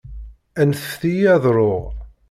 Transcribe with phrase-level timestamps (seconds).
[0.61, 1.83] Anef-iyi ad ruɣ.